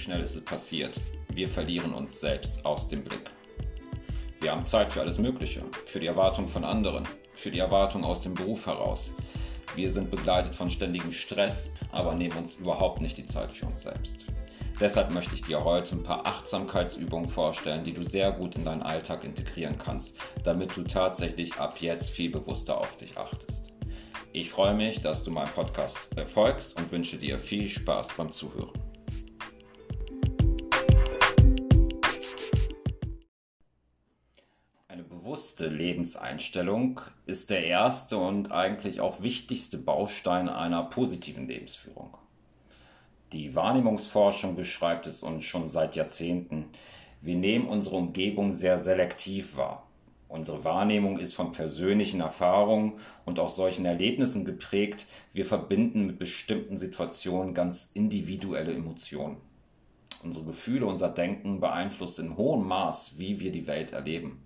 schnell 0.00 0.20
ist 0.20 0.34
es 0.34 0.44
passiert. 0.44 0.98
Wir 1.32 1.48
verlieren 1.48 1.94
uns 1.94 2.20
selbst 2.20 2.64
aus 2.64 2.88
dem 2.88 3.04
Blick. 3.04 3.30
Wir 4.40 4.52
haben 4.52 4.64
Zeit 4.64 4.90
für 4.90 5.00
alles 5.00 5.18
Mögliche, 5.18 5.62
für 5.84 6.00
die 6.00 6.06
Erwartung 6.06 6.48
von 6.48 6.64
anderen, 6.64 7.06
für 7.32 7.50
die 7.50 7.58
Erwartung 7.58 8.04
aus 8.04 8.22
dem 8.22 8.34
Beruf 8.34 8.66
heraus. 8.66 9.12
Wir 9.76 9.90
sind 9.90 10.10
begleitet 10.10 10.54
von 10.54 10.70
ständigem 10.70 11.12
Stress, 11.12 11.70
aber 11.92 12.14
nehmen 12.14 12.38
uns 12.38 12.56
überhaupt 12.56 13.00
nicht 13.00 13.18
die 13.18 13.24
Zeit 13.24 13.52
für 13.52 13.66
uns 13.66 13.82
selbst. 13.82 14.26
Deshalb 14.80 15.10
möchte 15.10 15.34
ich 15.34 15.42
dir 15.42 15.62
heute 15.62 15.94
ein 15.94 16.02
paar 16.02 16.26
Achtsamkeitsübungen 16.26 17.28
vorstellen, 17.28 17.84
die 17.84 17.92
du 17.92 18.02
sehr 18.02 18.32
gut 18.32 18.56
in 18.56 18.64
deinen 18.64 18.82
Alltag 18.82 19.24
integrieren 19.24 19.76
kannst, 19.76 20.16
damit 20.42 20.74
du 20.74 20.82
tatsächlich 20.82 21.56
ab 21.56 21.76
jetzt 21.80 22.08
viel 22.08 22.30
bewusster 22.30 22.78
auf 22.78 22.96
dich 22.96 23.18
achtest. 23.18 23.74
Ich 24.32 24.50
freue 24.50 24.74
mich, 24.74 25.02
dass 25.02 25.22
du 25.22 25.30
meinem 25.30 25.52
Podcast 25.52 26.08
folgst 26.28 26.78
und 26.78 26.90
wünsche 26.90 27.18
dir 27.18 27.38
viel 27.38 27.68
Spaß 27.68 28.14
beim 28.16 28.32
Zuhören. 28.32 28.89
Lebenseinstellung 35.70 37.00
ist 37.26 37.50
der 37.50 37.64
erste 37.64 38.18
und 38.18 38.52
eigentlich 38.52 39.00
auch 39.00 39.22
wichtigste 39.22 39.78
Baustein 39.78 40.48
einer 40.48 40.82
positiven 40.84 41.48
Lebensführung. 41.48 42.16
Die 43.32 43.54
Wahrnehmungsforschung 43.54 44.56
beschreibt 44.56 45.06
es 45.06 45.22
uns 45.22 45.44
schon 45.44 45.68
seit 45.68 45.96
Jahrzehnten. 45.96 46.66
Wir 47.22 47.36
nehmen 47.36 47.68
unsere 47.68 47.96
Umgebung 47.96 48.50
sehr 48.50 48.76
selektiv 48.76 49.56
wahr. 49.56 49.86
Unsere 50.28 50.62
Wahrnehmung 50.62 51.18
ist 51.18 51.34
von 51.34 51.52
persönlichen 51.52 52.20
Erfahrungen 52.20 52.94
und 53.24 53.38
auch 53.38 53.50
solchen 53.50 53.84
Erlebnissen 53.84 54.44
geprägt. 54.44 55.06
Wir 55.32 55.44
verbinden 55.44 56.06
mit 56.06 56.18
bestimmten 56.18 56.78
Situationen 56.78 57.52
ganz 57.52 57.90
individuelle 57.94 58.72
Emotionen. 58.72 59.38
Unsere 60.22 60.44
Gefühle, 60.44 60.86
unser 60.86 61.08
Denken 61.08 61.60
beeinflusst 61.60 62.18
in 62.18 62.36
hohem 62.36 62.66
Maß, 62.66 63.18
wie 63.18 63.40
wir 63.40 63.52
die 63.52 63.66
Welt 63.66 63.92
erleben. 63.92 64.42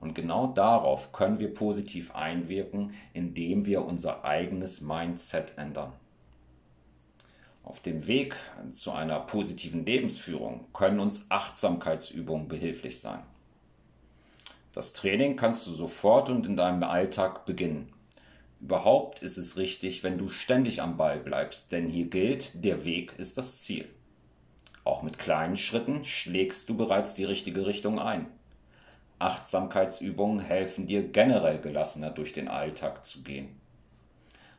Und 0.00 0.14
genau 0.14 0.46
darauf 0.46 1.12
können 1.12 1.38
wir 1.38 1.52
positiv 1.52 2.14
einwirken, 2.14 2.92
indem 3.12 3.66
wir 3.66 3.84
unser 3.84 4.24
eigenes 4.24 4.80
Mindset 4.80 5.58
ändern. 5.58 5.92
Auf 7.64 7.80
dem 7.80 8.06
Weg 8.06 8.34
zu 8.72 8.92
einer 8.92 9.20
positiven 9.20 9.84
Lebensführung 9.84 10.66
können 10.72 11.00
uns 11.00 11.26
Achtsamkeitsübungen 11.28 12.48
behilflich 12.48 13.00
sein. 13.00 13.24
Das 14.72 14.92
Training 14.92 15.36
kannst 15.36 15.66
du 15.66 15.72
sofort 15.72 16.30
und 16.30 16.46
in 16.46 16.56
deinem 16.56 16.82
Alltag 16.84 17.44
beginnen. 17.44 17.92
Überhaupt 18.60 19.22
ist 19.22 19.36
es 19.36 19.56
richtig, 19.56 20.02
wenn 20.02 20.18
du 20.18 20.28
ständig 20.28 20.80
am 20.80 20.96
Ball 20.96 21.18
bleibst, 21.18 21.70
denn 21.70 21.86
hier 21.86 22.08
gilt, 22.08 22.64
der 22.64 22.84
Weg 22.84 23.12
ist 23.18 23.36
das 23.36 23.60
Ziel. 23.60 23.88
Auch 24.84 25.02
mit 25.02 25.18
kleinen 25.18 25.56
Schritten 25.56 26.04
schlägst 26.04 26.68
du 26.68 26.76
bereits 26.76 27.14
die 27.14 27.24
richtige 27.24 27.66
Richtung 27.66 27.98
ein. 27.98 28.26
Achtsamkeitsübungen 29.18 30.40
helfen 30.40 30.86
dir 30.86 31.08
generell 31.08 31.58
gelassener 31.58 32.10
durch 32.10 32.32
den 32.32 32.48
Alltag 32.48 33.04
zu 33.04 33.22
gehen. 33.22 33.60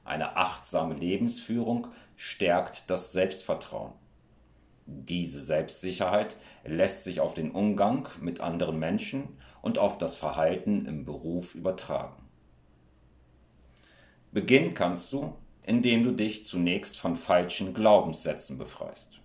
Eine 0.04 0.36
achtsame 0.38 0.96
Lebensführung 0.96 1.88
stärkt 2.16 2.90
das 2.90 3.14
Selbstvertrauen. 3.14 3.94
Diese 4.86 5.40
Selbstsicherheit 5.40 6.36
lässt 6.66 7.04
sich 7.04 7.22
auf 7.22 7.36
den 7.36 7.52
Umgang 7.52 8.10
mit 8.20 8.42
anderen 8.42 8.80
Menschen 8.80 9.38
und 9.62 9.78
auf 9.78 9.98
das 9.98 10.16
Verhalten 10.16 10.86
im 10.88 11.06
Beruf 11.06 11.54
übertragen. 11.54 12.24
Beginnen 14.32 14.74
kannst 14.74 15.14
du, 15.14 15.36
indem 15.64 16.04
du 16.04 16.12
dich 16.12 16.46
zunächst 16.46 16.98
von 16.98 17.16
falschen 17.16 17.74
Glaubenssätzen 17.74 18.58
befreist. 18.58 19.22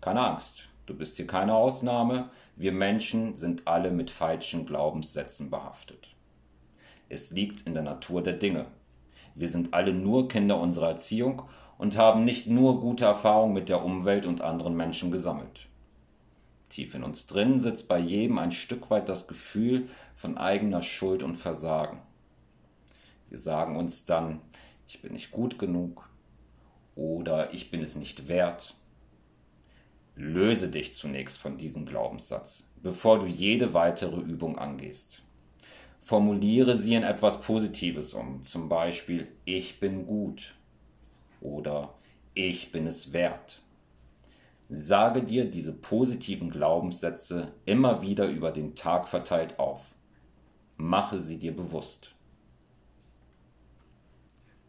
Keine 0.00 0.20
Angst, 0.20 0.68
du 0.86 0.94
bist 0.94 1.16
hier 1.16 1.26
keine 1.26 1.54
Ausnahme, 1.54 2.30
wir 2.56 2.72
Menschen 2.72 3.36
sind 3.36 3.66
alle 3.66 3.90
mit 3.90 4.10
falschen 4.10 4.66
Glaubenssätzen 4.66 5.50
behaftet. 5.50 6.14
Es 7.08 7.30
liegt 7.30 7.66
in 7.66 7.74
der 7.74 7.82
Natur 7.82 8.22
der 8.22 8.34
Dinge. 8.34 8.66
Wir 9.34 9.48
sind 9.48 9.74
alle 9.74 9.92
nur 9.92 10.28
Kinder 10.28 10.58
unserer 10.60 10.90
Erziehung 10.90 11.42
und 11.78 11.96
haben 11.96 12.24
nicht 12.24 12.46
nur 12.46 12.80
gute 12.80 13.04
Erfahrungen 13.04 13.54
mit 13.54 13.68
der 13.68 13.84
Umwelt 13.84 14.26
und 14.26 14.40
anderen 14.40 14.76
Menschen 14.76 15.10
gesammelt. 15.10 15.68
Tief 16.68 16.94
in 16.94 17.04
uns 17.04 17.26
drin 17.26 17.60
sitzt 17.60 17.86
bei 17.88 17.98
jedem 17.98 18.38
ein 18.38 18.52
Stück 18.52 18.90
weit 18.90 19.08
das 19.08 19.26
Gefühl 19.26 19.88
von 20.16 20.38
eigener 20.38 20.82
Schuld 20.82 21.22
und 21.22 21.36
Versagen. 21.36 21.98
Wir 23.28 23.38
sagen 23.38 23.76
uns 23.76 24.06
dann, 24.06 24.40
ich 24.88 25.02
bin 25.02 25.12
nicht 25.12 25.32
gut 25.32 25.58
genug 25.58 26.08
oder 26.94 27.52
ich 27.52 27.70
bin 27.70 27.82
es 27.82 27.96
nicht 27.96 28.28
wert. 28.28 28.74
Löse 30.14 30.68
dich 30.68 30.94
zunächst 30.94 31.38
von 31.38 31.56
diesem 31.56 31.86
Glaubenssatz, 31.86 32.68
bevor 32.82 33.18
du 33.18 33.26
jede 33.26 33.72
weitere 33.72 34.20
Übung 34.20 34.58
angehst. 34.58 35.22
Formuliere 36.00 36.76
sie 36.76 36.94
in 36.94 37.02
etwas 37.02 37.40
Positives 37.40 38.12
um, 38.12 38.44
zum 38.44 38.68
Beispiel 38.68 39.28
ich 39.44 39.80
bin 39.80 40.06
gut 40.06 40.54
oder 41.40 41.94
ich 42.34 42.72
bin 42.72 42.86
es 42.86 43.12
wert. 43.12 43.60
Sage 44.68 45.22
dir 45.22 45.50
diese 45.50 45.72
positiven 45.72 46.50
Glaubenssätze 46.50 47.52
immer 47.66 48.02
wieder 48.02 48.26
über 48.26 48.50
den 48.50 48.74
Tag 48.74 49.08
verteilt 49.08 49.58
auf. 49.58 49.94
Mache 50.76 51.18
sie 51.20 51.38
dir 51.38 51.54
bewusst. 51.54 52.14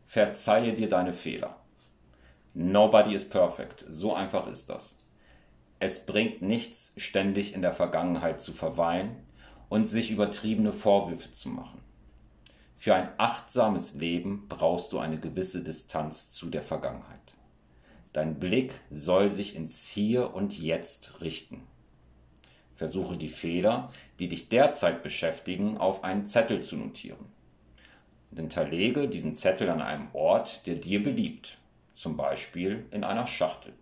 Verzeihe 0.05 0.73
dir 0.73 0.89
deine 0.89 1.13
Fehler. 1.13 1.57
Nobody 2.53 3.15
is 3.15 3.27
perfect. 3.27 3.85
So 3.87 4.13
einfach 4.13 4.45
ist 4.47 4.69
das. 4.69 5.02
Es 5.85 6.05
bringt 6.05 6.41
nichts, 6.41 6.93
ständig 6.95 7.53
in 7.53 7.61
der 7.61 7.73
Vergangenheit 7.73 8.39
zu 8.39 8.53
verweilen 8.53 9.17
und 9.67 9.89
sich 9.89 10.11
übertriebene 10.11 10.71
Vorwürfe 10.71 11.33
zu 11.33 11.49
machen. 11.49 11.81
Für 12.77 12.95
ein 12.95 13.09
achtsames 13.17 13.93
Leben 13.93 14.45
brauchst 14.47 14.93
du 14.93 14.99
eine 14.99 15.19
gewisse 15.19 15.61
Distanz 15.61 16.29
zu 16.31 16.49
der 16.49 16.61
Vergangenheit. 16.61 17.19
Dein 18.13 18.39
Blick 18.39 18.71
soll 18.91 19.29
sich 19.29 19.57
ins 19.57 19.89
Hier 19.89 20.33
und 20.33 20.57
Jetzt 20.57 21.19
richten. 21.19 21.63
Versuche 22.75 23.17
die 23.17 23.27
Fehler, 23.27 23.91
die 24.19 24.29
dich 24.29 24.47
derzeit 24.47 25.03
beschäftigen, 25.03 25.77
auf 25.77 26.05
einen 26.05 26.25
Zettel 26.25 26.63
zu 26.63 26.77
notieren. 26.77 27.25
Und 28.31 28.37
hinterlege 28.37 29.09
diesen 29.09 29.35
Zettel 29.35 29.69
an 29.69 29.81
einem 29.81 30.07
Ort, 30.13 30.65
der 30.65 30.75
dir 30.75 31.03
beliebt, 31.03 31.57
zum 31.93 32.15
Beispiel 32.15 32.85
in 32.91 33.03
einer 33.03 33.27
Schachtel. 33.27 33.73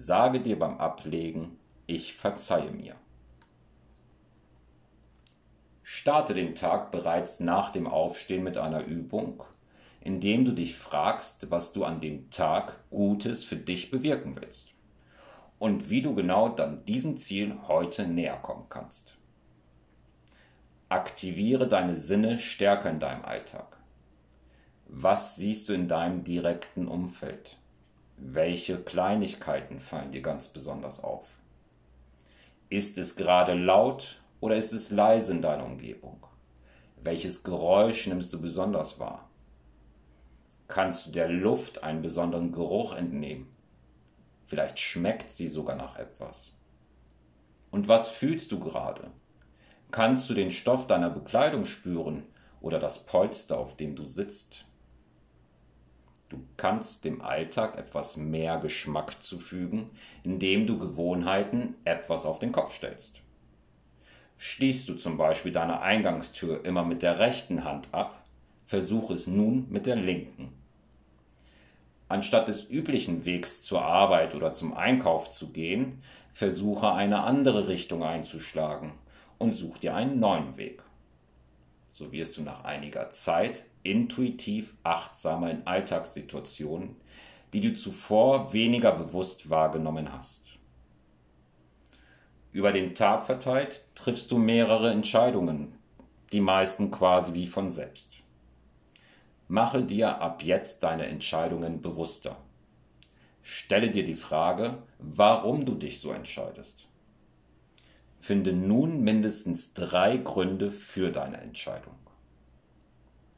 Sage 0.00 0.38
dir 0.38 0.56
beim 0.56 0.78
Ablegen, 0.78 1.58
ich 1.88 2.14
verzeihe 2.14 2.70
mir. 2.70 2.94
Starte 5.82 6.34
den 6.34 6.54
Tag 6.54 6.92
bereits 6.92 7.40
nach 7.40 7.72
dem 7.72 7.88
Aufstehen 7.88 8.44
mit 8.44 8.58
einer 8.58 8.84
Übung, 8.84 9.42
indem 10.00 10.44
du 10.44 10.52
dich 10.52 10.76
fragst, 10.76 11.50
was 11.50 11.72
du 11.72 11.82
an 11.82 12.00
dem 12.00 12.30
Tag 12.30 12.78
Gutes 12.90 13.44
für 13.44 13.56
dich 13.56 13.90
bewirken 13.90 14.36
willst 14.40 14.72
und 15.58 15.90
wie 15.90 16.00
du 16.00 16.14
genau 16.14 16.48
dann 16.48 16.84
diesem 16.84 17.16
Ziel 17.16 17.56
heute 17.66 18.06
näher 18.06 18.36
kommen 18.36 18.66
kannst. 18.68 19.16
Aktiviere 20.88 21.66
deine 21.66 21.96
Sinne 21.96 22.38
stärker 22.38 22.88
in 22.88 23.00
deinem 23.00 23.24
Alltag. 23.24 23.76
Was 24.86 25.34
siehst 25.34 25.68
du 25.68 25.72
in 25.72 25.88
deinem 25.88 26.22
direkten 26.22 26.86
Umfeld? 26.86 27.58
Welche 28.20 28.78
Kleinigkeiten 28.78 29.80
fallen 29.80 30.10
dir 30.10 30.22
ganz 30.22 30.48
besonders 30.48 31.02
auf? 31.02 31.34
Ist 32.68 32.98
es 32.98 33.16
gerade 33.16 33.54
laut 33.54 34.20
oder 34.40 34.56
ist 34.56 34.72
es 34.72 34.90
leise 34.90 35.32
in 35.32 35.42
deiner 35.42 35.64
Umgebung? 35.64 36.26
Welches 37.02 37.42
Geräusch 37.42 38.06
nimmst 38.06 38.32
du 38.32 38.40
besonders 38.40 38.98
wahr? 38.98 39.28
kannst 40.68 41.06
du 41.06 41.10
der 41.10 41.28
Luft 41.28 41.82
einen 41.82 42.02
besonderen 42.02 42.52
Geruch 42.52 42.94
entnehmen. 42.94 43.48
Vielleicht 44.46 44.78
schmeckt 44.78 45.32
sie 45.32 45.48
sogar 45.48 45.76
nach 45.76 45.98
etwas. 45.98 46.56
Und 47.70 47.88
was 47.88 48.10
fühlst 48.10 48.52
du 48.52 48.60
gerade? 48.60 49.10
Kannst 49.90 50.28
du 50.28 50.34
den 50.34 50.50
Stoff 50.50 50.86
deiner 50.86 51.10
Bekleidung 51.10 51.64
spüren 51.64 52.24
oder 52.60 52.78
das 52.78 53.04
Polster, 53.06 53.58
auf 53.58 53.76
dem 53.76 53.96
du 53.96 54.04
sitzt? 54.04 54.66
Du 56.28 56.44
kannst 56.56 57.04
dem 57.04 57.22
Alltag 57.22 57.78
etwas 57.78 58.16
mehr 58.16 58.58
Geschmack 58.58 59.22
zufügen, 59.22 59.90
indem 60.24 60.66
du 60.66 60.78
Gewohnheiten 60.78 61.74
etwas 61.84 62.26
auf 62.26 62.38
den 62.38 62.52
Kopf 62.52 62.74
stellst. 62.74 63.20
Schließt 64.36 64.88
du 64.88 64.94
zum 64.94 65.16
Beispiel 65.16 65.52
deine 65.52 65.80
Eingangstür 65.80 66.64
immer 66.64 66.84
mit 66.84 67.02
der 67.02 67.18
rechten 67.18 67.64
Hand 67.64 67.92
ab, 67.92 68.24
versuche 68.66 69.14
es 69.14 69.26
nun 69.26 69.66
mit 69.70 69.86
der 69.86 69.96
linken. 69.96 70.52
Anstatt 72.08 72.48
des 72.48 72.68
üblichen 72.68 73.24
Wegs 73.24 73.62
zur 73.62 73.82
Arbeit 73.82 74.34
oder 74.34 74.52
zum 74.52 74.74
Einkauf 74.74 75.30
zu 75.30 75.50
gehen, 75.50 76.02
versuche 76.32 76.92
eine 76.92 77.22
andere 77.22 77.68
Richtung 77.68 78.02
einzuschlagen 78.02 78.92
und 79.38 79.52
such 79.52 79.78
dir 79.78 79.94
einen 79.94 80.20
neuen 80.20 80.56
Weg. 80.56 80.82
So 81.98 82.12
wirst 82.12 82.36
du 82.36 82.42
nach 82.42 82.64
einiger 82.64 83.10
Zeit 83.10 83.64
intuitiv 83.82 84.74
achtsamer 84.84 85.50
in 85.50 85.66
Alltagssituationen 85.66 86.96
die 87.52 87.60
du 87.60 87.74
zuvor 87.74 88.52
weniger 88.52 88.92
bewusst 88.92 89.48
wahrgenommen 89.48 90.12
hast. 90.12 90.58
Über 92.52 92.72
den 92.72 92.94
Tag 92.94 93.26
verteilt 93.26 93.86
triffst 93.94 94.30
du 94.30 94.38
mehrere 94.38 94.90
Entscheidungen, 94.90 95.74
die 96.32 96.40
meisten 96.40 96.90
quasi 96.90 97.34
wie 97.34 97.46
von 97.46 97.70
selbst. 97.70 98.14
Mache 99.48 99.82
dir 99.82 100.20
ab 100.20 100.42
jetzt 100.42 100.82
deine 100.82 101.06
Entscheidungen 101.06 101.80
bewusster. 101.80 102.36
Stelle 103.42 103.90
dir 103.90 104.04
die 104.04 104.16
Frage, 104.16 104.82
warum 104.98 105.64
du 105.64 105.74
dich 105.74 106.00
so 106.00 106.12
entscheidest. 106.12 106.87
Finde 108.20 108.52
nun 108.52 109.00
mindestens 109.00 109.72
drei 109.72 110.16
Gründe 110.16 110.70
für 110.70 111.10
deine 111.10 111.38
Entscheidung. 111.38 111.94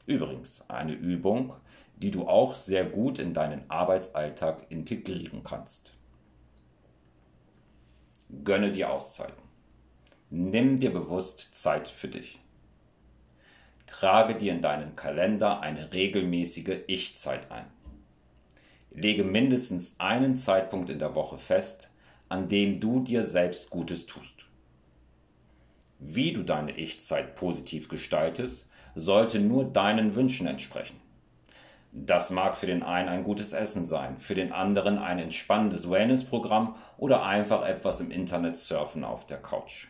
Übrigens 0.07 0.65
eine 0.69 0.93
Übung, 0.93 1.53
die 1.97 2.11
du 2.11 2.27
auch 2.27 2.55
sehr 2.55 2.85
gut 2.85 3.19
in 3.19 3.35
deinen 3.35 3.71
Arbeitsalltag 3.71 4.67
integrieren 4.71 5.45
kannst. 5.45 5.93
Gönne 8.45 8.73
dir 8.73 8.91
Auszeiten. 8.91 9.43
Nimm 10.31 10.79
dir 10.79 10.93
bewusst 10.93 11.55
Zeit 11.55 11.89
für 11.89 12.09
dich. 12.09 12.39
Trage 13.87 14.37
dir 14.37 14.53
in 14.53 14.63
deinen 14.63 14.95
Kalender 14.97 15.61
eine 15.61 15.93
regelmäßige 15.93 16.85
Ich-Zeit 16.87 17.51
ein. 17.51 17.67
Lege 18.93 19.25
mindestens 19.25 19.95
einen 19.99 20.37
Zeitpunkt 20.39 20.91
in 20.91 21.01
der 21.01 21.15
Woche 21.15 21.39
fest, 21.39 21.91
an 22.29 22.49
dem 22.49 22.81
du 22.81 23.01
dir 23.01 23.25
selbst 23.25 23.71
Gutes 23.71 24.07
tust. 24.07 24.47
Wie 26.01 26.33
du 26.33 26.43
deine 26.43 26.73
Ich-Zeit 26.73 27.37
positiv 27.37 27.89
gestaltest, 27.89 28.69
sollte 28.95 29.39
nur 29.39 29.65
deinen 29.65 30.15
Wünschen 30.15 30.47
entsprechen. 30.47 30.97
Das 31.93 32.31
mag 32.31 32.57
für 32.57 32.67
den 32.67 32.83
einen 32.83 33.09
ein 33.09 33.25
gutes 33.25 33.53
Essen 33.53 33.85
sein, 33.85 34.19
für 34.19 34.35
den 34.35 34.53
anderen 34.53 34.99
ein 34.99 35.19
entspannendes 35.19 35.91
Wellness-Programm 35.91 36.77
oder 36.97 37.25
einfach 37.25 37.67
etwas 37.67 38.01
im 38.01 38.11
Internet 38.11 38.57
surfen 38.57 39.05
auf 39.05 39.27
der 39.27 39.39
Couch. 39.39 39.89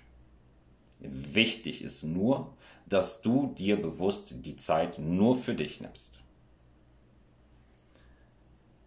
Wichtig 0.99 1.83
ist 1.83 2.03
nur, 2.03 2.55
dass 2.87 3.23
du 3.23 3.55
dir 3.57 3.81
bewusst 3.81 4.45
die 4.45 4.57
Zeit 4.57 4.99
nur 4.99 5.37
für 5.37 5.55
dich 5.55 5.81
nimmst. 5.81 6.19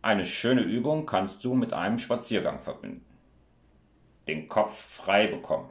Eine 0.02 0.26
schöne 0.26 0.62
Übung 0.62 1.06
kannst 1.06 1.46
du 1.46 1.54
mit 1.54 1.72
einem 1.72 1.98
Spaziergang 1.98 2.60
verbinden. 2.60 3.06
Den 4.28 4.50
Kopf 4.50 4.78
frei 4.78 5.28
bekommen. 5.28 5.70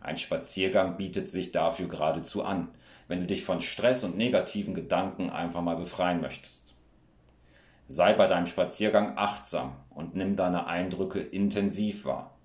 Ein 0.00 0.16
Spaziergang 0.16 0.96
bietet 0.96 1.30
sich 1.30 1.52
dafür 1.52 1.88
geradezu 1.88 2.42
an, 2.42 2.68
wenn 3.08 3.20
du 3.20 3.26
dich 3.26 3.44
von 3.44 3.60
Stress 3.60 4.04
und 4.04 4.16
negativen 4.16 4.74
Gedanken 4.74 5.30
einfach 5.30 5.62
mal 5.62 5.76
befreien 5.76 6.20
möchtest. 6.20 6.74
Sei 7.88 8.12
bei 8.12 8.26
deinem 8.26 8.46
Spaziergang 8.46 9.18
achtsam 9.18 9.72
und 9.90 10.14
nimm 10.14 10.36
deine 10.36 10.66
Eindrücke 10.66 11.20
intensiv 11.20 12.04
wahr. 12.04 12.36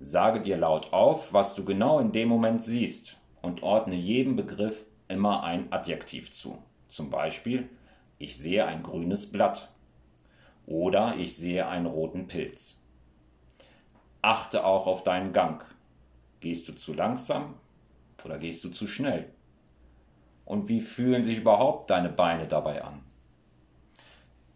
Sage 0.00 0.40
dir 0.40 0.56
laut 0.56 0.92
auf, 0.92 1.32
was 1.32 1.54
du 1.54 1.64
genau 1.64 2.00
in 2.00 2.10
dem 2.10 2.28
Moment 2.28 2.64
siehst 2.64 3.16
und 3.42 3.62
ordne 3.62 3.94
jedem 3.94 4.34
Begriff 4.34 4.84
immer 5.08 5.44
ein 5.44 5.72
Adjektiv 5.72 6.32
zu. 6.32 6.58
Zum 6.88 7.10
Beispiel, 7.10 7.68
ich 8.18 8.36
sehe 8.36 8.66
ein 8.66 8.82
grünes 8.82 9.30
Blatt 9.30 9.68
oder 10.66 11.14
ich 11.16 11.36
sehe 11.36 11.68
einen 11.68 11.86
roten 11.86 12.26
Pilz. 12.26 12.82
Achte 14.22 14.64
auch 14.64 14.86
auf 14.86 15.04
deinen 15.04 15.32
Gang. 15.32 15.64
Gehst 16.40 16.68
du 16.68 16.72
zu 16.72 16.94
langsam 16.94 17.54
oder 18.24 18.38
gehst 18.38 18.64
du 18.64 18.70
zu 18.70 18.86
schnell? 18.86 19.30
Und 20.44 20.68
wie 20.68 20.80
fühlen 20.80 21.22
sich 21.22 21.38
überhaupt 21.38 21.90
deine 21.90 22.08
Beine 22.08 22.46
dabei 22.46 22.82
an? 22.82 23.02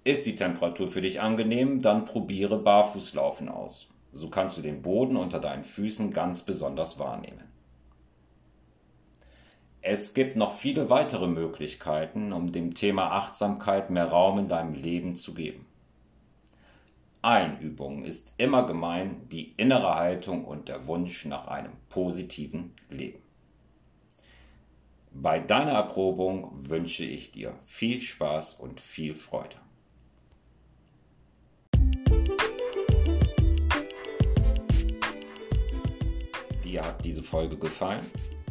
Ist 0.03 0.27
die 0.27 0.37
Temperatur 0.37 0.91
für 0.91 1.01
dich 1.01 1.21
angenehm, 1.21 1.83
dann 1.83 2.05
probiere 2.05 2.59
Barfußlaufen 2.59 3.49
aus. 3.49 3.89
So 4.13 4.29
kannst 4.29 4.57
du 4.59 4.63
den 4.63 4.83
Boden 4.83 5.17
unter 5.17 5.41
deinen 5.41 5.65
Füßen 5.65 6.13
ganz 6.13 6.43
besonders 6.43 6.99
wahrnehmen. 6.99 7.45
Es 9.83 10.15
gibt 10.15 10.37
noch 10.37 10.53
viele 10.53 10.89
weitere 10.89 11.27
Möglichkeiten, 11.27 12.33
um 12.33 12.53
dem 12.53 12.75
Thema 12.75 13.13
Achtsamkeit 13.13 13.91
mehr 13.91 14.07
Raum 14.07 14.39
in 14.39 14.49
deinem 14.49 14.75
Leben 14.75 15.15
zu 15.15 15.35
geben 15.35 15.67
allen 17.25 17.59
Übungen 17.61 18.05
ist 18.05 18.35
immer 18.37 18.67
gemein 18.67 19.27
die 19.31 19.55
innere 19.57 19.95
Haltung 19.95 20.45
und 20.45 20.69
der 20.69 20.87
Wunsch 20.87 21.25
nach 21.25 21.47
einem 21.47 21.73
positiven 21.89 22.75
Leben. 22.91 23.23
Bei 25.11 25.39
deiner 25.39 25.73
Erprobung 25.73 26.69
wünsche 26.69 27.05
ich 27.05 27.33
dir 27.33 27.55
viel 27.65 28.01
Spaß 28.01 28.55
und 28.55 28.81
viel 28.81 29.15
Freude. 29.15 29.57
Dir 36.65 36.85
hat 36.85 37.05
diese 37.05 37.23
Folge 37.23 37.57
gefallen? 37.57 38.05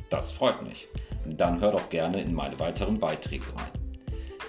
Das 0.09 0.31
freut 0.31 0.65
mich. 0.65 0.87
Dann 1.25 1.59
hör 1.61 1.73
doch 1.73 1.89
gerne 1.89 2.21
in 2.21 2.33
meine 2.33 2.59
weiteren 2.59 2.99
Beiträge 2.99 3.45
rein. 3.55 3.82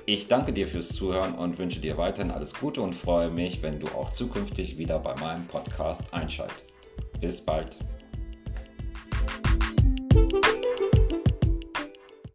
Ich 0.06 0.29
danke 0.29 0.53
dir 0.53 0.67
fürs 0.67 0.91
Zuhören 0.91 1.35
und 1.35 1.59
wünsche 1.59 1.81
dir 1.81 1.97
weiterhin 1.97 2.31
alles 2.31 2.53
Gute 2.53 2.83
und 2.83 2.95
freue 2.95 3.31
mich, 3.31 3.62
wenn 3.62 3.81
du 3.81 3.87
auch 3.89 4.12
zukünftig 4.12 4.77
wieder 4.77 4.99
bei 4.99 5.15
meinem 5.19 5.47
Podcast 5.47 6.12
einschaltest. 6.12 6.89
Bis 7.21 7.41
bald. 7.41 7.79